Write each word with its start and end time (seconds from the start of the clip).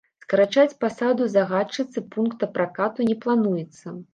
Скарачаць 0.23 0.77
пасаду 0.83 1.27
загадчыцы 1.35 2.05
пункта 2.17 2.51
пракату 2.57 2.99
не 3.11 3.21
плануецца. 3.27 3.99